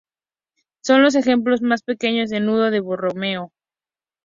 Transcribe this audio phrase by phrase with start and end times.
[0.83, 3.51] Son los ejemplos más pequeños de nudo de Borromeo.